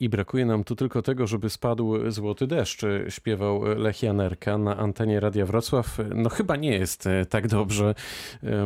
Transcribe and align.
I 0.00 0.08
brakuje 0.08 0.46
nam 0.46 0.64
tu 0.64 0.76
tylko 0.76 1.02
tego, 1.02 1.26
żeby 1.26 1.50
spadł 1.50 2.10
złoty 2.10 2.46
deszcz, 2.46 2.82
śpiewał 3.08 3.62
Lech 3.62 4.02
Janerka 4.02 4.58
na 4.58 4.76
antenie 4.76 5.20
Radia 5.20 5.46
Wrocław. 5.46 5.98
No 6.14 6.30
chyba 6.30 6.56
nie 6.56 6.72
jest 6.72 7.08
tak 7.28 7.48
dobrze. 7.48 7.94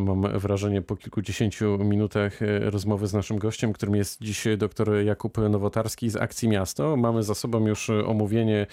Mam 0.00 0.38
wrażenie 0.38 0.82
po 0.82 0.96
kilkudziesięciu 0.96 1.78
minutach 1.78 2.38
rozmowy 2.60 3.06
z 3.06 3.14
naszym 3.14 3.38
gościem, 3.38 3.72
którym 3.72 3.94
jest 3.94 4.22
dziś 4.22 4.44
dr 4.58 4.94
Jakub 5.04 5.38
Nowotarski 5.38 6.10
z 6.10 6.16
Akcji 6.16 6.48
Miasto. 6.48 6.96
Mamy 6.96 7.22
za 7.22 7.34
sobą 7.34 7.66
już 7.66 7.90
omówienie 7.90 8.66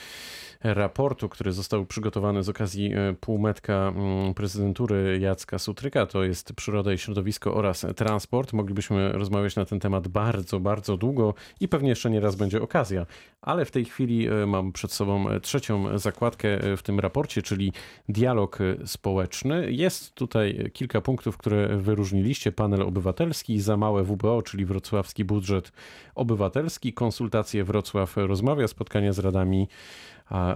raportu, 0.63 1.29
który 1.29 1.51
został 1.51 1.85
przygotowany 1.85 2.43
z 2.43 2.49
okazji 2.49 2.93
e, 2.93 3.13
półmetka 3.13 3.93
prezydentury 4.35 5.19
Jacka 5.21 5.59
Sutryka, 5.59 6.05
to 6.05 6.23
jest 6.23 6.53
przyroda 6.53 6.93
i 6.93 6.97
środowisko 6.97 7.53
oraz 7.53 7.85
transport. 7.95 8.53
Moglibyśmy 8.53 9.11
rozmawiać 9.11 9.55
na 9.55 9.65
ten 9.65 9.79
temat 9.79 10.07
bardzo, 10.07 10.59
bardzo 10.59 10.97
długo 10.97 11.33
i 11.59 11.67
pewnie 11.67 11.89
jeszcze 11.89 12.09
nie 12.09 12.19
raz 12.19 12.35
będzie 12.35 12.61
okazja. 12.61 13.05
Ale 13.41 13.65
w 13.65 13.71
tej 13.71 13.85
chwili 13.85 14.27
e, 14.27 14.45
mam 14.45 14.71
przed 14.71 14.91
sobą 14.91 15.25
trzecią 15.41 15.97
zakładkę 15.97 16.49
e, 16.49 16.77
w 16.77 16.83
tym 16.83 16.99
raporcie, 16.99 17.41
czyli 17.41 17.73
dialog 18.09 18.59
społeczny. 18.85 19.71
Jest 19.71 20.15
tutaj 20.15 20.69
kilka 20.73 21.01
punktów, 21.01 21.37
które 21.37 21.77
wyróżniliście. 21.77 22.51
Panel 22.51 22.81
obywatelski, 22.81 23.61
za 23.61 23.77
małe 23.77 24.03
WBO, 24.03 24.41
czyli 24.41 24.65
wrocławski 24.65 25.25
budżet 25.25 25.71
obywatelski, 26.15 26.93
konsultacje 26.93 27.63
Wrocław 27.63 28.17
rozmawia, 28.17 28.67
spotkania 28.67 29.13
z 29.13 29.19
radami 29.19 29.67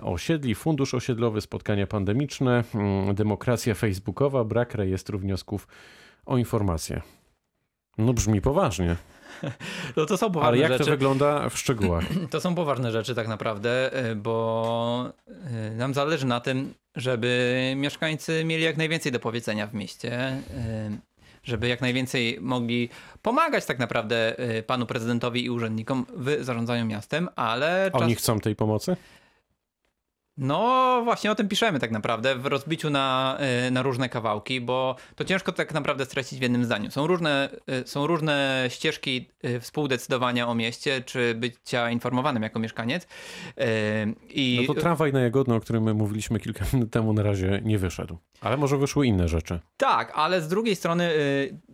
osiedli, 0.02 0.56
fundusz 0.56 0.94
osiedlowy, 0.94 1.42
spotkania 1.42 1.88
pandemiczne, 1.88 2.64
mm, 2.76 3.16
demokracja 3.16 3.74
facebookowa, 3.74 4.44
brak 4.44 4.76
rejestru 4.76 5.20
wniosków 5.20 5.68
o 6.26 6.38
informacje. 6.38 7.02
No 7.98 8.14
brzmi 8.14 8.42
poważnie. 8.42 8.96
No 9.98 10.06
to 10.06 10.18
są 10.18 10.32
poważne 10.32 10.48
Ale 10.48 10.58
jak 10.58 10.72
rzeczy. 10.72 10.84
to 10.84 10.92
wygląda 10.92 11.50
w 11.50 11.58
szczegółach? 11.58 12.04
To 12.32 12.42
są 12.42 12.56
poważne 12.56 12.92
rzeczy 12.92 13.16
tak 13.16 13.28
naprawdę, 13.28 14.00
y, 14.12 14.16
bo 14.16 15.12
y, 15.72 15.76
nam 15.76 15.94
zależy 15.94 16.26
na 16.26 16.40
tym, 16.40 16.74
żeby 16.96 17.74
mieszkańcy 17.78 18.44
mieli 18.46 18.64
jak 18.64 18.78
najwięcej 18.78 19.12
do 19.12 19.20
powiedzenia 19.20 19.68
w 19.68 19.74
mieście, 19.74 20.34
y, 20.34 21.16
żeby 21.44 21.68
jak 21.68 21.82
najwięcej 21.82 22.38
mogli 22.42 22.90
pomagać 23.22 23.66
tak 23.66 23.80
naprawdę 23.80 24.36
panu 24.68 24.86
prezydentowi 24.86 25.46
i 25.46 25.50
urzędnikom 25.50 26.06
w 26.18 26.38
zarządzaniu 26.42 26.86
miastem, 26.86 27.30
ale... 27.36 27.90
Czas... 27.92 28.02
Oni 28.02 28.16
chcą 28.16 28.40
tej 28.40 28.56
pomocy? 28.56 28.96
No 30.38 31.02
właśnie 31.04 31.32
o 31.32 31.36
tym 31.36 31.48
piszemy 31.48 31.80
tak 31.80 31.92
naprawdę 31.92 32.36
w 32.36 32.46
rozbiciu 32.46 32.90
na, 32.90 33.38
y, 33.68 33.72
na 33.72 33.82
różne 33.82 34.10
kawałki, 34.10 34.62
bo 34.62 34.96
to 35.16 35.26
ciężko 35.26 35.52
tak 35.52 35.74
naprawdę 35.74 36.06
streścić 36.06 36.40
w 36.40 36.42
jednym 36.42 36.66
zdaniu. 36.66 36.92
Są 36.92 37.08
różne, 37.08 37.50
y, 37.84 37.88
są 37.88 38.08
różne 38.08 38.66
ścieżki 38.70 39.30
y, 39.46 39.60
współdecydowania 39.60 40.48
o 40.48 40.56
mieście, 40.56 41.02
czy 41.02 41.36
bycia 41.36 41.92
informowanym 41.92 42.44
jako 42.44 42.60
mieszkaniec. 42.60 43.08
I... 44.30 44.66
No 44.68 44.74
to 44.74 44.82
tramwaj 44.82 45.14
na 45.14 45.20
Jagodno, 45.20 45.56
o 45.56 45.60
którym 45.60 45.84
my 45.84 45.94
mówiliśmy 45.94 46.40
kilka 46.40 46.66
minut 46.74 46.92
temu, 46.92 47.14
na 47.14 47.24
razie 47.24 47.62
nie 47.64 47.78
wyszedł. 47.78 48.18
Ale 48.42 48.58
może 48.58 48.78
wyszły 48.78 49.08
inne 49.08 49.28
rzeczy. 49.28 49.60
Tak, 49.78 50.12
ale 50.16 50.42
z 50.42 50.48
drugiej 50.48 50.76
strony 50.76 51.12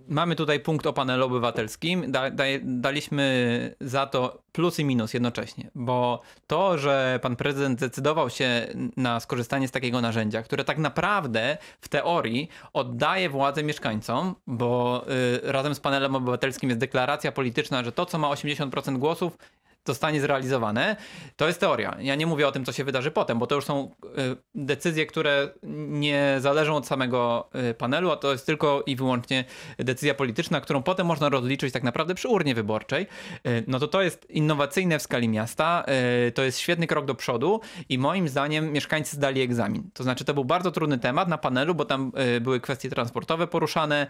mamy 0.07 0.35
tutaj 0.35 0.59
punkt 0.59 0.87
o 0.87 0.93
panelu 0.93 1.25
obywatelskim. 1.25 2.11
Da, 2.11 2.29
da, 2.29 2.43
daliśmy 2.63 3.75
za 3.81 4.05
to 4.05 4.41
plus 4.51 4.79
i 4.79 4.85
minus 4.85 5.13
jednocześnie, 5.13 5.71
bo 5.75 6.21
to, 6.47 6.77
że 6.77 7.19
pan 7.21 7.35
prezydent 7.35 7.79
zdecydował 7.79 8.29
się 8.29 8.50
na 8.97 9.19
skorzystanie 9.19 9.67
z 9.67 9.71
takiego 9.71 10.01
narzędzia, 10.01 10.43
które 10.43 10.63
tak 10.63 10.77
naprawdę 10.77 11.57
w 11.81 11.89
teorii 11.89 12.49
oddaje 12.73 13.29
władzę 13.29 13.63
mieszkańcom, 13.63 14.35
bo 14.47 15.03
y, 15.43 15.51
razem 15.51 15.75
z 15.75 15.79
panelem 15.79 16.15
obywatelskim 16.15 16.69
jest 16.69 16.79
deklaracja 16.79 17.31
polityczna, 17.31 17.83
że 17.83 17.91
to, 17.91 18.05
co 18.05 18.17
ma 18.17 18.27
80% 18.27 18.97
głosów, 18.97 19.37
zostanie 19.87 20.21
zrealizowane. 20.21 20.95
To 21.35 21.47
jest 21.47 21.59
teoria. 21.59 21.97
Ja 21.99 22.15
nie 22.15 22.25
mówię 22.25 22.47
o 22.47 22.51
tym, 22.51 22.65
co 22.65 22.71
się 22.71 22.83
wydarzy 22.83 23.11
potem, 23.11 23.39
bo 23.39 23.47
to 23.47 23.55
już 23.55 23.65
są 23.65 23.91
y, 24.05 24.07
decyzje, 24.55 25.05
które 25.05 25.49
nie 25.87 26.35
zależą 26.39 26.75
od 26.75 26.87
samego 26.87 27.49
y, 27.69 27.73
panelu, 27.73 28.11
a 28.11 28.15
to 28.15 28.31
jest 28.31 28.45
tylko 28.45 28.83
i 28.85 28.95
wyłącznie 28.95 29.45
decyzja 29.79 30.13
polityczna, 30.13 30.61
którą 30.61 30.83
potem 30.83 31.07
można 31.07 31.29
rozliczyć 31.29 31.73
tak 31.73 31.83
naprawdę 31.83 32.15
przy 32.15 32.27
urnie 32.27 32.55
wyborczej. 32.55 33.07
Y, 33.47 33.63
no 33.67 33.79
to 33.79 33.87
to 33.87 34.01
jest 34.01 34.29
innowacyjne 34.29 34.99
w 34.99 35.01
skali 35.01 35.29
miasta. 35.29 35.85
To 36.33 36.43
jest 36.43 36.59
świetny 36.59 36.87
krok 36.87 37.05
do 37.05 37.15
przodu 37.15 37.61
i 37.89 37.97
moim 37.97 38.29
zdaniem 38.29 38.71
mieszkańcy 38.71 39.15
zdali 39.15 39.41
egzamin. 39.41 39.89
To 39.93 40.03
znaczy 40.03 40.25
to 40.25 40.33
był 40.33 40.45
bardzo 40.45 40.71
trudny 40.71 40.97
temat 40.97 41.27
na 41.27 41.37
panelu, 41.37 41.75
bo 41.75 41.85
tam 41.85 42.11
były 42.41 42.59
kwestie 42.59 42.89
transportowe 42.89 43.47
poruszane, 43.47 44.07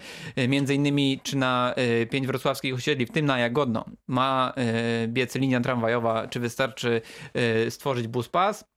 między 0.48 0.76
innymi 0.76 1.20
czy 1.24 1.38
na 1.38 1.76
pięć 2.10 2.28
wrocławskich 2.28 2.76
osiedli, 2.76 3.06
w 3.06 3.12
tym 3.12 3.26
na 3.26 3.40
Jagodno, 3.40 3.86
ma 4.08 4.54
biec 5.08 5.36
linia 5.36 5.61
tramwajowa, 5.64 6.28
czy 6.28 6.40
wystarczy 6.40 7.02
y, 7.66 7.72
stworzyć 7.72 8.08
bus 8.08 8.30
pas. 8.30 8.72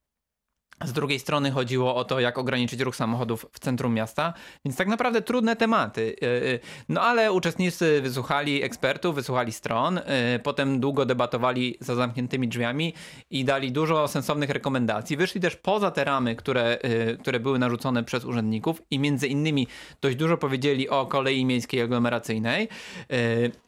Z 0.84 0.92
drugiej 0.92 1.18
strony 1.18 1.50
chodziło 1.50 1.94
o 1.94 2.04
to, 2.04 2.20
jak 2.20 2.38
ograniczyć 2.38 2.80
ruch 2.80 2.96
samochodów 2.96 3.46
w 3.52 3.58
centrum 3.58 3.94
miasta, 3.94 4.34
więc 4.64 4.76
tak 4.76 4.88
naprawdę 4.88 5.22
trudne 5.22 5.56
tematy. 5.56 6.16
Y, 6.22 6.26
y, 6.26 6.60
no 6.88 7.00
ale 7.00 7.32
uczestnicy 7.32 8.00
wysłuchali 8.02 8.62
ekspertów, 8.62 9.14
wysłuchali 9.14 9.52
stron, 9.52 10.00
potem 10.42 10.80
długo 10.80 11.06
debatowali 11.06 11.76
za 11.80 11.94
zamkniętymi 11.94 12.48
drzwiami 12.48 12.94
i 13.30 13.44
dali 13.44 13.72
dużo 13.72 14.08
sensownych 14.08 14.50
rekomendacji. 14.50 15.16
Wyszli 15.16 15.40
też 15.40 15.56
poza 15.56 15.90
te 15.90 16.04
ramy, 16.04 16.36
które, 16.36 16.78
które 17.20 17.40
były 17.40 17.58
narzucone 17.58 18.04
przez 18.04 18.24
urzędników 18.24 18.82
i 18.90 18.98
między 18.98 19.28
innymi 19.28 19.66
dość 20.00 20.16
dużo 20.16 20.36
powiedzieli 20.36 20.88
o 20.88 21.06
kolei 21.06 21.44
miejskiej 21.44 21.80
aglomeracyjnej, 21.80 22.68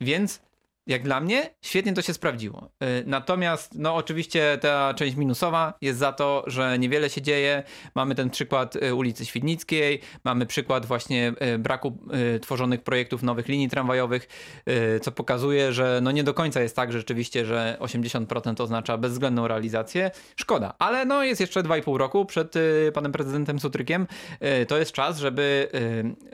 więc 0.00 0.41
jak 0.87 1.03
dla 1.03 1.21
mnie, 1.21 1.51
świetnie 1.63 1.93
to 1.93 2.03
się 2.03 2.15
sprawdziło. 2.15 2.71
Y, 2.83 3.05
natomiast, 3.07 3.75
no 3.75 3.95
oczywiście 3.95 4.59
ta 4.61 4.95
część 4.95 5.17
minusowa 5.17 5.75
jest 5.81 5.99
za 5.99 6.13
to, 6.13 6.45
że 6.47 6.79
niewiele 6.79 7.11
się 7.11 7.23
dzieje. 7.23 7.63
Mamy 7.95 8.15
ten 8.15 8.31
przykład 8.31 8.77
y, 8.77 8.95
ulicy 8.95 9.27
Świdnickiej, 9.27 10.01
mamy 10.25 10.47
przykład 10.47 10.87
właśnie 10.87 11.33
y, 11.55 11.59
braku 11.59 11.99
tworzonych 12.43 12.83
projektów 12.83 13.23
nowych 13.23 13.49
linii 13.49 13.69
tramwajowych, 13.69 14.29
co 15.03 15.13
pokazuje, 15.13 15.73
że 15.73 16.01
no 16.03 16.11
nie 16.11 16.25
do 16.25 16.35
końca 16.35 16.61
jest 16.61 16.77
tak 16.77 16.93
rzeczywiście, 16.93 17.45
że 17.45 17.77
80% 17.81 18.63
oznacza 18.63 18.99
bezwzględną 18.99 19.49
realizację. 19.49 20.11
Szkoda, 20.37 20.75
ale 20.79 21.05
no 21.05 21.25
jest 21.25 21.41
jeszcze 21.41 21.63
2,5 21.63 21.97
roku 21.97 22.25
przed 22.25 22.55
panem 22.95 23.13
prezydentem 23.13 23.61
Sutrykiem. 23.61 24.07
To 24.69 24.79
jest 24.79 24.93
czas, 24.93 25.19
żeby, 25.19 25.69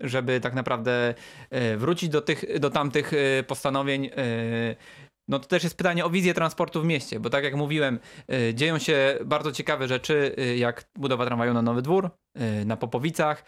żeby 0.03 0.41
tak 0.41 0.55
naprawdę 0.55 1.15
wrócić 1.77 2.09
do, 2.09 2.21
tych, 2.21 2.61
do 2.61 2.71
tamtych 2.71 3.13
postanowień 3.47 4.11
no 5.29 5.39
to 5.39 5.49
też 5.49 5.65
jest 5.65 5.77
pytanie 5.77 6.05
o 6.05 6.11
wizję 6.11 6.35
transportu 6.35 6.83
w 6.83 6.85
mieście, 6.85 7.21
bo 7.21 7.31
tak 7.31 7.45
jak 7.45 7.55
mówiłem, 7.55 7.99
y, 8.33 8.55
dzieją 8.55 8.79
się 8.79 9.19
bardzo 9.25 9.53
ciekawe 9.53 9.89
rzeczy, 9.89 10.35
y, 10.39 10.57
jak 10.57 10.85
budowa 10.99 11.27
tramwaju 11.27 11.55
na 11.55 11.63
Nowy 11.63 11.83
Dwór, 11.83 12.11
na 12.65 12.77
Popowicach, 12.77 13.45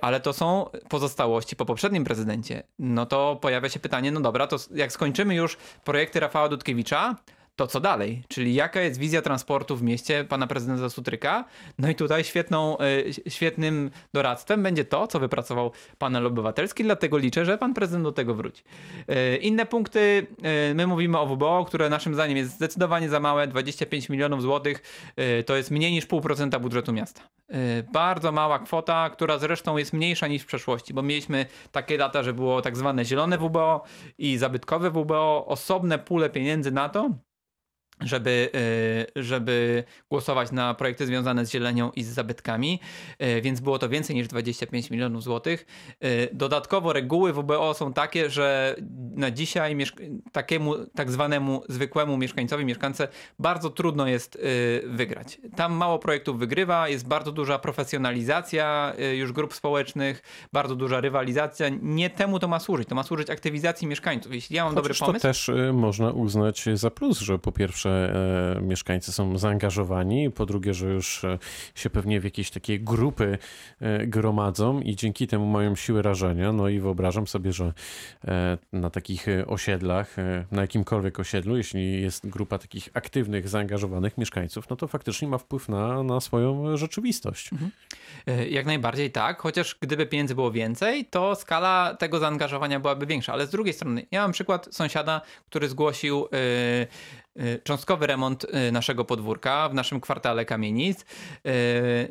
ale 0.00 0.20
to 0.20 0.32
są 0.32 0.70
pozostałości 0.88 1.56
po 1.56 1.64
poprzednim 1.64 2.04
prezydencie. 2.04 2.62
No 2.78 3.06
to 3.06 3.38
pojawia 3.40 3.68
się 3.68 3.80
pytanie, 3.80 4.12
no 4.12 4.20
dobra, 4.20 4.46
to 4.46 4.56
jak 4.74 4.92
skończymy 4.92 5.34
już 5.34 5.56
projekty 5.84 6.20
Rafała 6.20 6.48
Dudkiewicza, 6.48 7.16
to 7.56 7.66
co 7.66 7.80
dalej? 7.80 8.22
Czyli 8.28 8.54
jaka 8.54 8.80
jest 8.80 8.98
wizja 9.00 9.22
transportu 9.22 9.76
w 9.76 9.82
mieście 9.82 10.24
pana 10.24 10.46
prezydenta 10.46 10.90
Sutryka? 10.90 11.44
No 11.78 11.88
i 11.90 11.94
tutaj 11.94 12.24
świetną, 12.24 12.78
e, 12.78 13.30
świetnym 13.30 13.90
doradztwem 14.14 14.62
będzie 14.62 14.84
to, 14.84 15.06
co 15.06 15.20
wypracował 15.20 15.72
panel 15.98 16.26
obywatelski, 16.26 16.84
dlatego 16.84 17.18
liczę, 17.18 17.44
że 17.44 17.58
pan 17.58 17.74
prezydent 17.74 18.04
do 18.04 18.12
tego 18.12 18.34
wróci. 18.34 18.62
E, 19.08 19.36
inne 19.36 19.66
punkty, 19.66 20.26
e, 20.42 20.74
my 20.74 20.86
mówimy 20.86 21.18
o 21.18 21.26
WBO, 21.26 21.64
które 21.64 21.88
naszym 21.88 22.14
zdaniem 22.14 22.36
jest 22.36 22.50
zdecydowanie 22.50 23.08
za 23.08 23.20
małe, 23.20 23.46
25 23.46 24.08
milionów 24.08 24.42
złotych, 24.42 24.82
to 25.46 25.56
jest 25.56 25.70
mniej 25.70 25.92
niż 25.92 26.06
pół 26.06 26.20
procenta 26.20 26.58
budżetu 26.58 26.92
miasta. 26.92 27.22
Bardzo 27.92 28.32
mała 28.32 28.58
kwota, 28.58 29.10
która 29.10 29.38
zresztą 29.38 29.76
jest 29.76 29.92
mniejsza 29.92 30.26
niż 30.26 30.42
w 30.42 30.46
przeszłości, 30.46 30.94
bo 30.94 31.02
mieliśmy 31.02 31.46
takie 31.72 31.98
lata, 31.98 32.22
że 32.22 32.32
było 32.32 32.62
tak 32.62 32.76
zwane 32.76 33.04
zielone 33.04 33.38
WBO 33.38 33.84
i 34.18 34.38
zabytkowe 34.38 34.90
WBO, 34.90 35.46
osobne 35.46 35.98
pule 35.98 36.30
pieniędzy 36.30 36.70
na 36.70 36.88
to, 36.88 37.10
żeby, 38.00 38.50
y, 39.16 39.22
żeby 39.22 39.84
głosować 40.10 40.52
na 40.52 40.74
projekty 40.74 41.06
związane 41.06 41.46
z 41.46 41.50
zielenią 41.50 41.90
i 41.90 42.02
z 42.02 42.08
zabytkami, 42.08 42.80
y, 43.22 43.40
więc 43.40 43.60
było 43.60 43.78
to 43.78 43.88
więcej 43.88 44.16
niż 44.16 44.28
25 44.28 44.90
milionów 44.90 45.22
złotych. 45.22 45.66
Y, 46.04 46.28
dodatkowo 46.32 46.92
reguły 46.92 47.32
WBO 47.32 47.74
są 47.74 47.92
takie, 47.92 48.30
że 48.30 48.76
na 49.16 49.30
dzisiaj 49.30 49.76
takiemu 50.32 50.74
tak 50.86 51.10
zwanemu 51.10 51.62
zwykłemu 51.68 52.16
mieszkańcowi, 52.16 52.64
mieszkance 52.64 53.08
bardzo 53.38 53.70
trudno 53.70 54.06
jest 54.06 54.38
wygrać. 54.84 55.40
Tam 55.56 55.72
mało 55.72 55.98
projektów 55.98 56.38
wygrywa, 56.38 56.88
jest 56.88 57.08
bardzo 57.08 57.32
duża 57.32 57.58
profesjonalizacja 57.58 58.94
już 59.14 59.32
grup 59.32 59.54
społecznych, 59.54 60.22
bardzo 60.52 60.76
duża 60.76 61.00
rywalizacja. 61.00 61.68
Nie 61.82 62.10
temu 62.10 62.38
to 62.38 62.48
ma 62.48 62.60
służyć, 62.60 62.88
to 62.88 62.94
ma 62.94 63.02
służyć 63.02 63.30
aktywizacji 63.30 63.86
mieszkańców. 63.86 64.34
Jeśli 64.34 64.56
ja 64.56 64.64
mam 64.64 64.74
Chociaż 64.74 64.98
dobry 64.98 65.06
pomysł... 65.06 65.22
to 65.22 65.28
też 65.28 65.50
można 65.72 66.10
uznać 66.10 66.64
za 66.74 66.90
plus, 66.90 67.20
że 67.20 67.38
po 67.38 67.52
pierwsze 67.52 67.83
pierwsze 67.84 68.60
mieszkańcy 68.62 69.12
są 69.12 69.38
zaangażowani, 69.38 70.30
po 70.30 70.46
drugie, 70.46 70.74
że 70.74 70.88
już 70.88 71.22
się 71.74 71.90
pewnie 71.90 72.20
w 72.20 72.24
jakieś 72.24 72.50
takie 72.50 72.78
grupy 72.78 73.38
gromadzą 74.06 74.80
i 74.80 74.96
dzięki 74.96 75.26
temu 75.26 75.46
mają 75.46 75.76
siłę 75.76 76.02
rażenia. 76.02 76.52
No 76.52 76.68
i 76.68 76.80
wyobrażam 76.80 77.26
sobie, 77.26 77.52
że 77.52 77.72
na 78.72 78.90
takich 78.90 79.26
osiedlach, 79.46 80.16
na 80.50 80.62
jakimkolwiek 80.62 81.20
osiedlu, 81.20 81.56
jeśli 81.56 82.02
jest 82.02 82.28
grupa 82.28 82.58
takich 82.58 82.88
aktywnych, 82.94 83.48
zaangażowanych 83.48 84.18
mieszkańców, 84.18 84.70
no 84.70 84.76
to 84.76 84.88
faktycznie 84.88 85.28
ma 85.28 85.38
wpływ 85.38 85.68
na, 85.68 86.02
na 86.02 86.20
swoją 86.20 86.76
rzeczywistość. 86.76 87.50
Mhm. 87.52 87.70
Jak 88.50 88.66
najbardziej 88.66 89.10
tak, 89.10 89.40
chociaż 89.40 89.76
gdyby 89.80 90.06
pieniędzy 90.06 90.34
było 90.34 90.50
więcej, 90.50 91.04
to 91.04 91.34
skala 91.34 91.96
tego 91.98 92.18
zaangażowania 92.18 92.80
byłaby 92.80 93.06
większa. 93.06 93.32
Ale 93.32 93.46
z 93.46 93.50
drugiej 93.50 93.74
strony, 93.74 94.06
ja 94.10 94.22
mam 94.22 94.32
przykład 94.32 94.68
sąsiada, 94.70 95.20
który 95.46 95.68
zgłosił 95.68 96.28
yy, 96.32 96.86
cząstkowy 97.64 98.06
remont 98.06 98.44
y, 98.44 98.72
naszego 98.72 99.04
podwórka 99.04 99.68
w 99.68 99.74
naszym 99.74 100.00
kwartale 100.00 100.44
kamienic. 100.44 101.00
Y, 101.00 101.04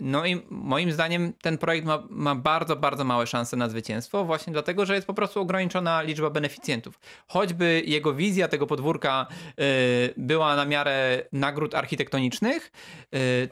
no 0.01 0.25
i 0.25 0.41
moim 0.49 0.91
zdaniem 0.91 1.33
ten 1.41 1.57
projekt 1.57 1.87
ma, 1.87 2.03
ma, 2.09 2.35
bardzo, 2.35 2.75
bardzo 2.75 3.03
małe 3.03 3.27
szanse 3.27 3.57
na 3.57 3.69
zwycięstwo, 3.69 4.25
właśnie 4.25 4.53
dlatego, 4.53 4.85
że 4.85 4.95
jest 4.95 5.07
po 5.07 5.13
prostu 5.13 5.41
ograniczona 5.41 6.01
liczba 6.01 6.29
beneficjentów. 6.29 6.99
Choćby 7.27 7.83
jego 7.85 8.13
wizja 8.13 8.47
tego 8.47 8.67
podwórka 8.67 9.27
była 10.17 10.55
na 10.55 10.65
miarę 10.65 11.23
nagród 11.31 11.75
architektonicznych, 11.75 12.71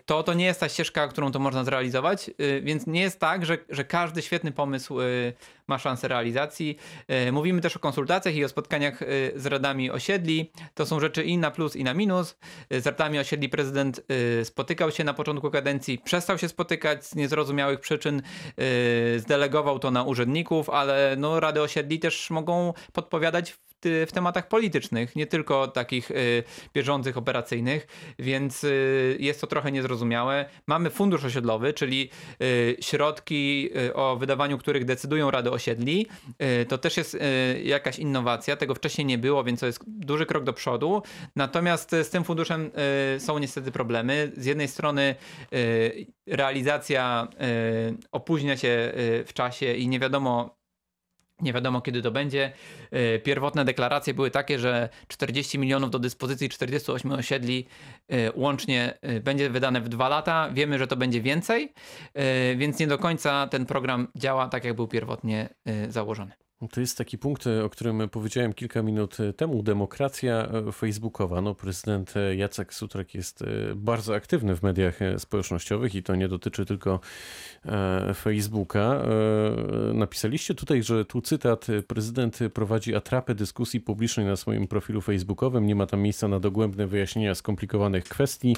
to 0.06 0.24
to 0.24 0.34
nie 0.34 0.46
jest 0.46 0.60
ta 0.60 0.70
ścieżka, 0.70 1.08
którą 1.08 1.32
to 1.32 1.40
można 1.40 1.64
zrealizować, 1.64 2.32
więc 2.62 2.88
nie 2.88 3.02
jest 3.02 3.20
tak, 3.20 3.46
że, 3.46 3.58
że 3.70 3.84
każdy 3.84 4.22
świetny 4.22 4.52
pomysł 4.52 4.98
ma 5.72 5.80
szansę 5.80 6.08
realizacji. 6.08 6.78
Mówimy 7.32 7.62
też 7.62 7.76
o 7.76 7.80
konsultacjach 7.80 8.36
i 8.36 8.46
o 8.46 8.50
spotkaniach 8.50 9.00
z 9.36 9.46
radami 9.46 9.92
osiedli. 9.92 10.52
To 10.74 10.86
są 10.86 11.00
rzeczy 11.00 11.24
i 11.24 11.38
na 11.38 11.52
plus 11.52 11.76
i 11.76 11.84
na 11.84 11.94
minus. 11.94 12.36
Z 12.70 12.86
radami 12.86 13.20
osiedli 13.20 13.50
prezydent 13.50 14.02
spotykał 14.44 14.92
się 14.92 15.04
na 15.04 15.14
początku 15.14 15.52
kadencji, 15.52 16.00
przestał 16.00 16.38
się 16.38 16.48
spotykać 16.48 17.06
z 17.06 17.16
niezrozumiałych 17.16 17.80
przyczyn, 17.80 18.22
zdelegował 19.18 19.80
to 19.80 19.92
na 19.92 20.04
urzędników, 20.04 20.70
ale 20.70 21.16
no, 21.18 21.40
rady 21.40 21.62
osiedli 21.62 22.00
też 22.00 22.30
mogą 22.30 22.74
podpowiadać 22.94 23.56
w 23.84 24.10
tematach 24.14 24.48
politycznych, 24.48 25.16
nie 25.16 25.28
tylko 25.28 25.68
takich 25.68 26.12
y, 26.12 26.44
bieżących, 26.74 27.18
operacyjnych, 27.18 27.88
więc 28.20 28.64
y, 28.64 29.18
jest 29.20 29.42
to 29.42 29.48
trochę 29.48 29.72
niezrozumiałe. 29.72 30.46
Mamy 30.68 30.90
fundusz 30.90 31.26
osiedlowy, 31.26 31.74
czyli 31.74 32.10
y, 32.42 32.78
środki, 32.82 33.70
o 33.94 34.16
wydawaniu 34.16 34.58
których 34.58 34.86
decydują 34.86 35.32
rady 35.32 35.52
osiedli. 35.52 36.08
To 36.68 36.78
też 36.78 36.98
jest 36.98 37.18
jakaś 37.64 38.00
innowacja, 38.00 38.56
tego 38.56 38.76
wcześniej 38.76 39.06
nie 39.06 39.18
było, 39.18 39.44
więc 39.44 39.60
to 39.60 39.66
jest 39.66 39.80
duży 39.88 40.26
krok 40.26 40.44
do 40.44 40.54
przodu. 40.54 41.02
Natomiast 41.36 41.92
z 42.04 42.10
tym 42.10 42.24
funduszem 42.24 42.72
są 43.20 43.40
niestety 43.40 43.72
problemy. 43.72 44.32
Z 44.38 44.46
jednej 44.46 44.68
strony 44.68 45.16
realizacja 46.28 47.28
opóźnia 48.12 48.58
się 48.58 48.92
w 49.26 49.30
czasie 49.34 49.74
i 49.74 49.88
nie 49.88 50.00
wiadomo 50.00 50.61
nie 51.42 51.54
wiadomo 51.54 51.82
kiedy 51.82 52.02
to 52.02 52.12
będzie. 52.12 52.52
E, 52.92 53.20
pierwotne 53.20 53.66
deklaracje 53.66 54.14
były 54.14 54.32
takie, 54.32 54.60
że 54.60 54.90
40 55.08 55.60
milionów 55.60 55.92
do 55.92 56.00
dyspozycji 56.00 56.50
48 56.50 57.12
osiedli 57.12 57.68
e, 58.08 58.32
łącznie 58.36 58.98
e, 59.02 59.20
będzie 59.20 59.50
wydane 59.50 59.82
w 59.82 59.90
dwa 59.90 60.10
lata. 60.10 60.50
Wiemy, 60.54 60.80
że 60.80 60.88
to 60.88 60.96
będzie 60.96 61.22
więcej, 61.22 61.74
więc 62.56 62.80
nie 62.80 62.88
do 62.88 62.98
końca 62.98 63.48
ten 63.48 63.66
program 63.66 64.08
działa 64.16 64.48
tak, 64.48 64.66
jak 64.66 64.76
był 64.76 64.88
pierwotnie 64.88 65.50
założony. 65.90 66.32
To 66.70 66.82
jest 66.82 66.98
taki 66.98 67.18
punkt, 67.18 67.48
o 67.48 67.70
którym 67.70 68.10
powiedziałem 68.10 68.54
kilka 68.54 68.84
minut 68.84 69.18
temu. 69.38 69.64
Demokracja 69.64 70.50
facebookowa. 70.74 71.42
No, 71.42 71.56
prezydent 71.56 72.14
Jacek 72.36 72.74
Sutrek 72.74 73.16
jest 73.16 73.44
bardzo 73.76 74.16
aktywny 74.16 74.56
w 74.56 74.64
mediach 74.64 75.00
społecznościowych 75.18 75.96
i 75.96 76.04
to 76.04 76.16
nie 76.16 76.28
dotyczy 76.28 76.66
tylko 76.66 77.00
Facebooka. 78.16 79.04
Napisaliście 79.94 80.56
tutaj, 80.56 80.84
że 80.84 81.06
tu 81.06 81.22
cytat, 81.22 81.68
prezydent 81.88 82.40
prowadzi 82.54 82.96
atrapę 82.96 83.36
dyskusji 83.36 83.82
publicznej 83.82 84.26
na 84.26 84.36
swoim 84.36 84.68
profilu 84.68 85.02
facebookowym. 85.02 85.66
Nie 85.66 85.76
ma 85.76 85.86
tam 85.86 86.02
miejsca 86.02 86.28
na 86.28 86.40
dogłębne 86.40 86.88
wyjaśnienia 86.88 87.36
skomplikowanych 87.36 88.04
kwestii. 88.04 88.56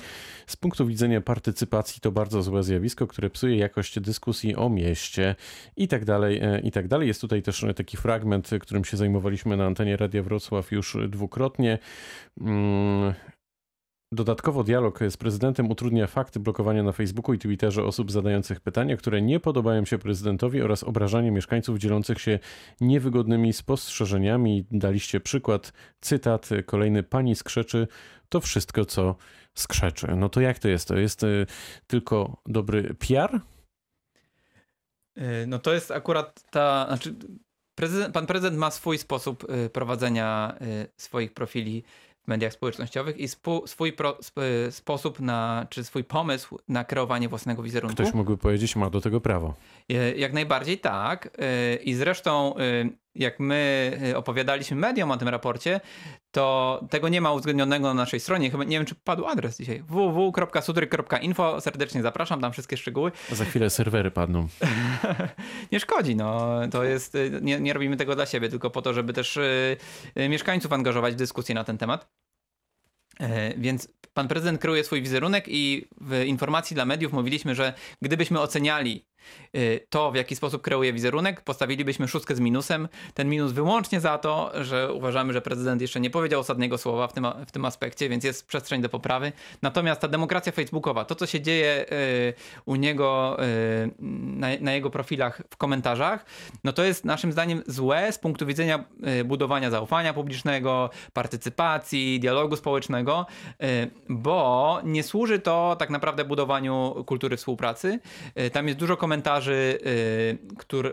Z 0.48 0.56
punktu 0.56 0.88
widzenia 0.88 1.22
partycypacji 1.22 2.02
to 2.02 2.12
bardzo 2.12 2.44
złe 2.44 2.64
zjawisko, 2.64 3.08
które 3.08 3.30
psuje 3.30 3.58
jakość 3.58 4.00
dyskusji 4.00 4.56
o 4.56 4.70
mieście 4.70 5.36
i 5.78 5.88
tak 5.88 6.06
dalej, 6.06 6.42
i 6.64 6.72
tak 6.72 6.88
dalej. 6.88 7.08
Jest 7.08 7.22
tutaj 7.22 7.42
też 7.42 7.66
taki 7.76 7.93
fragment, 7.98 8.50
którym 8.62 8.86
się 8.86 8.98
zajmowaliśmy 8.98 9.58
na 9.58 9.66
antenie 9.66 9.98
Radia 9.98 10.24
Wrocław 10.24 10.72
już 10.72 10.98
dwukrotnie. 11.10 11.80
Mm, 12.42 13.14
Dodatkowo 14.14 14.64
dialog 14.64 15.00
z 15.10 15.18
prezydentem 15.18 15.72
utrudnia 15.72 16.08
fakt 16.08 16.38
blokowania 16.38 16.84
na 16.84 16.92
Facebooku 16.92 17.34
i 17.34 17.40
Twitterze 17.40 17.84
osób 17.84 18.12
zadających 18.12 18.60
pytania, 18.60 18.98
które 18.98 19.22
nie 19.22 19.40
podobają 19.40 19.86
się 19.86 19.98
prezydentowi 19.98 20.62
oraz 20.62 20.84
obrażanie 20.84 21.32
mieszkańców 21.32 21.78
dzielących 21.78 22.22
się 22.22 22.40
niewygodnymi 22.82 23.54
spostrzeżeniami. 23.54 24.66
Daliście 24.72 25.20
przykład, 25.20 25.74
cytat, 26.02 26.50
kolejny 26.66 27.04
pani 27.04 27.36
skrzeczy, 27.36 27.88
to 28.30 28.42
wszystko 28.42 28.86
co 28.86 29.16
skrzeczy. 29.54 30.08
No 30.16 30.30
to 30.30 30.42
jak 30.42 30.60
to 30.60 30.68
jest? 30.68 30.88
To 30.88 30.98
jest 30.98 31.24
y, 31.24 31.46
tylko 31.88 32.38
dobry 32.46 32.94
PR? 32.94 33.40
Y, 35.18 35.48
no 35.48 35.60
to 35.60 35.74
jest 35.74 35.92
akurat 35.92 36.44
ta, 36.52 36.86
znaczy 36.88 37.16
prezydent, 37.76 38.14
pan 38.14 38.26
prezydent 38.26 38.58
ma 38.58 38.72
swój 38.72 38.98
sposób 38.98 39.50
y, 39.66 39.70
prowadzenia 39.70 40.58
swoich 40.98 41.34
profili 41.34 41.84
w 42.24 42.28
mediach 42.28 42.54
społecznościowych 42.54 43.18
i 43.18 43.28
spu, 43.28 43.68
swój 43.68 43.94
pro, 43.94 44.18
sp, 44.28 44.38
sposób 44.70 45.20
na, 45.20 45.68
czy 45.70 45.84
swój 45.84 46.04
pomysł 46.04 46.60
na 46.68 46.84
kreowanie 46.84 47.30
własnego 47.30 47.64
wizerunku. 47.64 47.94
Ktoś 47.94 48.14
mógłby 48.14 48.38
powiedzieć, 48.38 48.76
ma 48.76 48.90
do 48.90 49.02
tego 49.02 49.22
prawo. 49.22 49.54
Jak 50.16 50.34
najbardziej 50.34 50.80
tak. 50.80 51.38
I 51.84 51.94
zresztą, 51.94 52.56
jak 53.16 53.40
my 53.40 54.00
opowiadaliśmy 54.16 54.78
mediom 54.78 55.12
o 55.12 55.18
tym 55.18 55.28
raporcie, 55.28 55.80
to 56.32 56.82
tego 56.90 57.10
nie 57.10 57.22
ma 57.22 57.32
uwzględnionego 57.32 57.88
na 57.88 57.94
naszej 57.94 58.20
stronie. 58.20 58.52
Chyba 58.52 58.64
nie 58.64 58.78
wiem, 58.78 58.86
czy 58.86 58.96
padł 58.96 59.26
adres 59.26 59.58
dzisiaj. 59.58 59.84
www.sutry.info. 59.88 61.62
Serdecznie 61.62 62.02
zapraszam, 62.02 62.42
tam 62.42 62.52
wszystkie 62.52 62.78
szczegóły. 62.78 63.12
Za 63.32 63.46
chwilę 63.46 63.70
serwery 63.70 64.12
padną. 64.12 64.48
nie 65.72 65.80
szkodzi, 65.80 66.16
no. 66.16 66.60
To 66.72 66.84
jest, 66.84 67.18
nie, 67.42 67.60
nie 67.60 67.74
robimy 67.74 67.98
tego 67.98 68.16
dla 68.16 68.26
siebie, 68.26 68.50
tylko 68.50 68.70
po 68.70 68.82
to, 68.82 68.94
żeby 68.94 69.14
też 69.14 69.40
mieszkańców 70.30 70.74
angażować 70.74 71.14
w 71.14 71.18
dyskusję 71.18 71.56
na 71.56 71.64
ten 71.64 71.78
temat. 71.78 72.08
Więc 73.58 73.88
pan 74.14 74.28
prezydent 74.28 74.62
kreuje 74.62 74.84
swój 74.84 75.02
wizerunek 75.02 75.46
i 75.48 75.88
w 76.02 76.24
informacji 76.26 76.76
dla 76.76 76.86
mediów 76.86 77.14
mówiliśmy, 77.14 77.56
że 77.56 77.74
gdybyśmy 78.02 78.40
oceniali 78.40 79.06
Y, 79.13 79.13
to, 79.90 80.12
w 80.12 80.16
jaki 80.16 80.36
sposób 80.36 80.62
kreuje 80.62 80.94
wizerunek, 80.94 81.42
postawilibyśmy 81.42 82.08
szóstkę 82.08 82.36
z 82.36 82.40
minusem. 82.40 82.88
Ten 83.14 83.30
minus 83.30 83.52
wyłącznie 83.52 84.00
za 84.00 84.18
to, 84.18 84.52
że 84.64 84.94
uważamy, 84.94 85.34
że 85.34 85.42
prezydent 85.42 85.82
jeszcze 85.82 86.00
nie 86.00 86.10
powiedział 86.10 86.40
ostatniego 86.40 86.78
słowa 86.78 87.08
w 87.08 87.14
tym, 87.14 87.28
w 87.48 87.52
tym 87.52 87.66
aspekcie, 87.66 88.10
więc 88.10 88.24
jest 88.24 88.48
przestrzeń 88.48 88.82
do 88.82 88.90
poprawy. 88.90 89.32
Natomiast 89.62 90.02
ta 90.02 90.08
demokracja 90.08 90.52
facebookowa, 90.52 91.06
to 91.06 91.16
co 91.16 91.26
się 91.26 91.42
dzieje 91.42 91.86
y, 91.92 92.34
u 92.66 92.76
niego 92.76 93.38
y, 93.44 93.92
na, 94.00 94.48
na 94.62 94.74
jego 94.74 94.90
profilach 94.90 95.42
w 95.50 95.58
komentarzach, 95.58 96.26
no 96.64 96.74
to 96.74 96.84
jest 96.84 97.06
naszym 97.06 97.32
zdaniem 97.32 97.64
złe 97.68 98.12
z 98.12 98.20
punktu 98.20 98.46
widzenia 98.46 98.84
budowania 99.26 99.70
zaufania 99.70 100.14
publicznego, 100.14 100.90
partycypacji, 101.14 102.20
dialogu 102.20 102.56
społecznego, 102.56 103.26
bo 104.10 104.80
nie 104.84 105.04
służy 105.04 105.40
to 105.40 105.76
tak 105.80 105.90
naprawdę 105.90 106.26
budowaniu 106.26 107.04
kultury 107.06 107.38
współpracy. 107.38 108.00
Tam 108.54 108.68
jest 108.68 108.80
dużo 108.80 108.98
komentarzy, 108.98 109.13
komentarzy, 109.14 109.80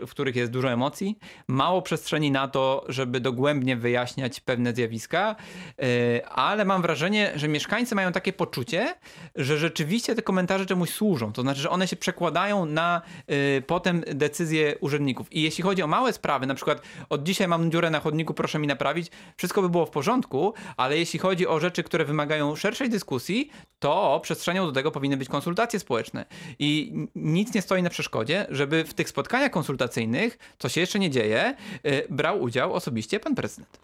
y, 0.01 0.07
w 0.07 0.11
których 0.11 0.35
jest 0.35 0.51
dużo 0.51 0.71
emocji, 0.71 1.19
mało 1.47 1.81
przestrzeni 1.81 2.31
na 2.31 2.47
to, 2.47 2.85
żeby 2.87 3.19
dogłębnie 3.19 3.77
wyjaśniać 3.77 4.39
pewne 4.39 4.73
zjawiska, 4.73 5.35
y, 5.83 6.25
ale 6.25 6.65
mam 6.65 6.81
wrażenie, 6.81 7.31
że 7.35 7.47
mieszkańcy 7.47 7.95
mają 7.95 8.11
takie 8.11 8.33
poczucie, 8.33 8.95
że 9.35 9.57
rzeczywiście 9.57 10.15
te 10.15 10.21
komentarze 10.21 10.65
czemuś 10.65 10.89
służą. 10.89 11.33
To 11.33 11.41
znaczy, 11.41 11.61
że 11.61 11.69
one 11.69 11.87
się 11.87 11.95
przekładają 11.95 12.65
na 12.65 13.01
y, 13.31 13.63
potem 13.67 14.03
decyzje 14.07 14.77
urzędników. 14.79 15.33
I 15.33 15.41
jeśli 15.41 15.63
chodzi 15.63 15.83
o 15.83 15.87
małe 15.87 16.13
sprawy, 16.13 16.47
na 16.47 16.55
przykład 16.55 16.81
od 17.09 17.23
dzisiaj 17.23 17.47
mam 17.47 17.71
dziurę 17.71 17.89
na 17.89 17.99
chodniku, 17.99 18.33
proszę 18.33 18.59
mi 18.59 18.67
naprawić, 18.67 19.11
wszystko 19.37 19.61
by 19.61 19.69
było 19.69 19.85
w 19.85 19.89
porządku, 19.89 20.53
ale 20.77 20.97
jeśli 20.97 21.19
chodzi 21.19 21.47
o 21.47 21.59
rzeczy, 21.59 21.83
które 21.83 22.05
wymagają 22.05 22.55
szerszej 22.55 22.89
dyskusji, 22.89 23.51
to 23.79 24.19
przestrzenią 24.23 24.65
do 24.65 24.71
tego 24.71 24.91
powinny 24.91 25.17
być 25.17 25.29
konsultacje 25.29 25.79
społeczne. 25.79 26.25
I 26.59 26.93
nic 27.15 27.53
nie 27.53 27.61
stoi 27.61 27.83
na 27.83 27.89
przeszkodzie 27.89 28.10
przeszkodzie, 28.11 28.45
żeby 28.49 28.83
w 28.83 28.93
tych 28.93 29.09
spotkaniach 29.09 29.51
konsultacyjnych, 29.51 30.37
co 30.59 30.69
się 30.69 30.81
jeszcze 30.81 30.99
nie 30.99 31.09
dzieje, 31.09 31.55
y, 31.85 32.07
brał 32.09 32.41
udział 32.41 32.73
osobiście 32.73 33.19
pan 33.19 33.35
prezydent. 33.35 33.79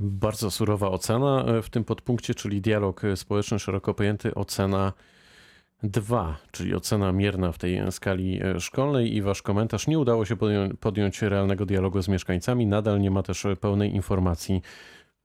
Bardzo 0.00 0.50
surowa 0.50 0.88
ocena 0.90 1.44
e, 1.46 1.62
w 1.62 1.70
tym 1.70 1.84
podpunkcie, 1.84 2.34
czyli 2.34 2.60
dialog 2.60 3.02
społeczny 3.16 3.58
szeroko 3.58 3.94
pojęty, 3.94 4.34
ocena 4.34 4.92
2, 5.82 6.36
czyli 6.50 6.74
ocena 6.74 7.12
mierna 7.12 7.52
w 7.52 7.58
tej 7.58 7.92
skali 7.92 8.40
e, 8.42 8.60
szkolnej 8.60 9.16
i 9.16 9.22
wasz 9.22 9.42
komentarz. 9.42 9.86
Nie 9.86 9.98
udało 9.98 10.24
się 10.24 10.36
podjąć, 10.36 10.72
podjąć 10.80 11.22
realnego 11.22 11.66
dialogu 11.66 12.02
z 12.02 12.08
mieszkańcami, 12.08 12.66
nadal 12.66 13.00
nie 13.00 13.10
ma 13.10 13.22
też 13.22 13.46
pełnej 13.60 13.94
informacji 13.94 14.62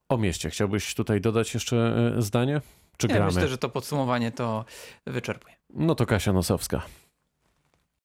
o 0.10 0.18
mieście. 0.18 0.50
Chciałbyś 0.50 0.96
tutaj 0.96 1.22
dodać 1.22 1.54
jeszcze 1.54 1.78
e, 2.18 2.22
zdanie? 2.22 2.62
Czy 2.98 3.08
Ja 3.08 3.16
gramy? 3.16 3.32
myślę, 3.32 3.48
że 3.48 3.58
to 3.58 3.70
podsumowanie 3.70 4.32
to 4.32 4.66
wyczerpuje. 5.06 5.56
No 5.74 5.96
to 5.96 6.06
Kasia 6.06 6.34
Nosowska. 6.34 6.82